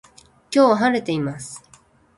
[0.49, 1.63] 今日は晴れています